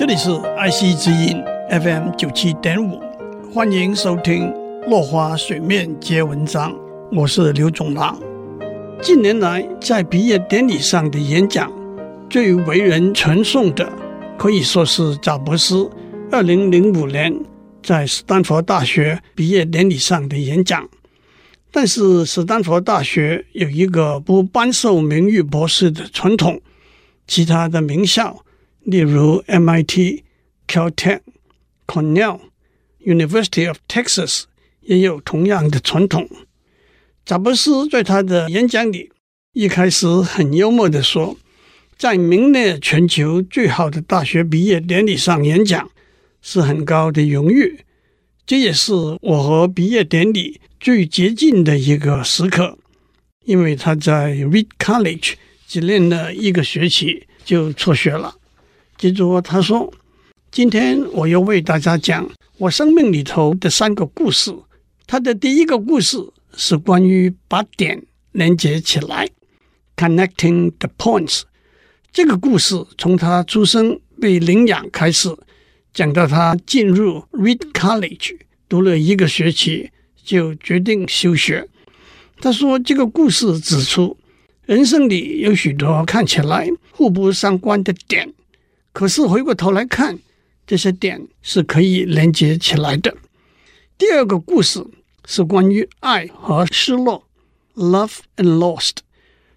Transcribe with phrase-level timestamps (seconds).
[0.00, 3.02] 这里是爱惜之音 FM 九七点五，
[3.52, 4.44] 欢迎收听
[4.88, 6.72] 《落花水面皆文章》，
[7.12, 8.18] 我是刘总郎。
[9.02, 11.70] 近年来，在毕业典礼上的演讲，
[12.30, 13.86] 最为人传颂的，
[14.38, 15.90] 可以说是贾伯斯
[16.32, 17.38] 二零零五年
[17.82, 20.88] 在斯坦福大学毕业典礼上的演讲。
[21.70, 26.58] 但是，斯坦福大学有一个不颁授名誉博士的传统，
[27.26, 28.42] 其他的名校。
[28.82, 30.22] 例如 MIT、
[30.66, 31.20] Caltech、
[31.86, 32.40] Cornell、
[33.04, 34.44] University of Texas
[34.80, 36.28] 也有同样的传统。
[37.24, 39.10] 贾布斯在他的演讲里
[39.52, 41.36] 一开始很幽默地说，
[41.96, 45.90] 在名列全球最好的大学毕业典礼上演讲
[46.40, 47.80] 是很高的荣誉，
[48.46, 52.78] 这也是我和毕业典礼最接近的一个时刻，
[53.44, 55.34] 因为他在 Reed College
[55.68, 58.36] 只念了一个学期就辍学了。
[59.00, 59.90] 接着他说
[60.52, 64.54] ：“今天我要为大家讲我生命里头的三个故事。
[65.06, 66.18] 他的第一个故事
[66.54, 69.26] 是关于把点连接起来
[69.96, 71.44] （connecting the points）。
[72.12, 75.34] 这个故事从他出生被领养开始，
[75.94, 78.36] 讲到他进入 Reed College
[78.68, 79.88] 读了一个学期
[80.22, 81.66] 就决定休学。
[82.38, 84.18] 他说这个故事指出，
[84.66, 88.30] 人生里有许多看起来互不相关的点。”
[88.92, 90.18] 可是回过头来看，
[90.66, 93.16] 这些点是可以连接起来的。
[93.96, 94.84] 第二个故事
[95.24, 97.24] 是关于爱和失落
[97.74, 98.96] （love and lost）。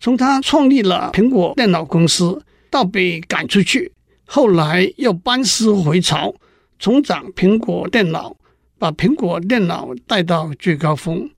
[0.00, 3.92] 从他创立了苹果电脑公司到被赶出去，
[4.26, 6.34] 后来又班师回朝，
[6.78, 8.36] 重掌苹果电脑，
[8.78, 11.30] 把苹果电脑带到最高峰。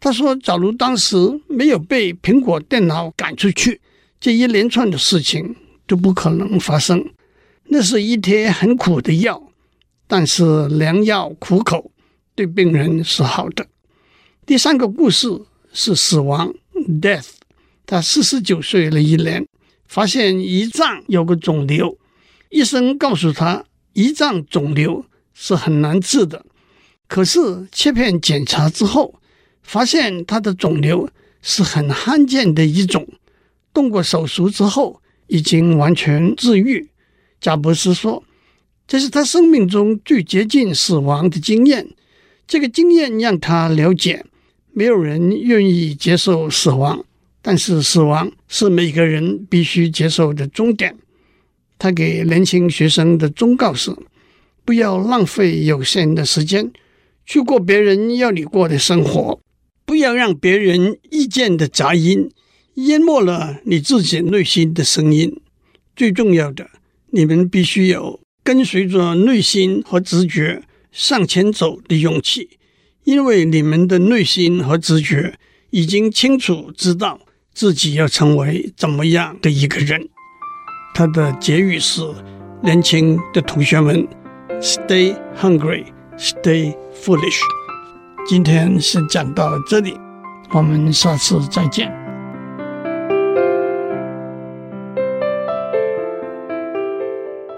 [0.00, 3.80] 他说：“假如当时没有被苹果电脑赶出去，
[4.18, 5.54] 这一连串的事情。”
[5.92, 7.04] 就不可能发生。
[7.64, 9.52] 那是一贴很苦的药，
[10.06, 11.90] 但是良药苦口，
[12.34, 13.66] 对病人是好的。
[14.46, 15.28] 第三个故事
[15.70, 16.54] 是死亡
[17.02, 17.26] （death）。
[17.84, 19.46] 他四十九岁了一年，
[19.84, 21.98] 发现胰脏有个肿瘤，
[22.48, 25.04] 医生告诉他，胰脏肿瘤
[25.34, 26.46] 是很难治的。
[27.06, 29.16] 可是切片检查之后，
[29.62, 31.10] 发现他的肿瘤
[31.42, 33.06] 是很罕见的一种，
[33.74, 35.01] 动过手术之后。
[35.26, 36.88] 已经完全治愈。
[37.40, 38.22] 贾伯斯说
[38.86, 41.88] ：“这是他生命中最接近死亡的经验。
[42.46, 44.24] 这个经验让他了解，
[44.72, 47.04] 没有人愿意接受死亡，
[47.40, 50.96] 但是死亡是每个人必须接受的终点。”
[51.78, 53.92] 他给年轻学生的忠告是：
[54.64, 56.70] 不要浪费有限的时间
[57.26, 59.40] 去过别人要你过的生活，
[59.84, 62.30] 不要让别人意见的杂音。
[62.74, 65.40] 淹没了你自己内心的声音。
[65.94, 66.70] 最重要的，
[67.10, 72.58] 你们必须有跟随着内心和直觉向前走的勇气，
[73.04, 75.38] 因为你们的内心和直觉
[75.70, 77.20] 已经清楚知道
[77.52, 80.08] 自己要成为怎么样的一个人。
[80.94, 82.02] 他的结语是：
[82.62, 84.06] 年轻的同学们
[84.60, 85.84] ，Stay hungry,
[86.16, 87.40] stay foolish。
[88.26, 89.94] 今天先讲到这里，
[90.52, 92.01] 我们下次再见。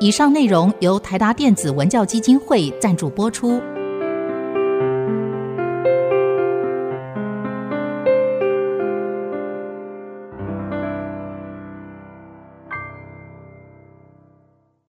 [0.00, 3.60] 以上内容由台达电子文教基金会赞助播出。